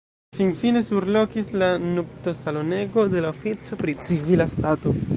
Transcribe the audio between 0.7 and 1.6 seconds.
surlokis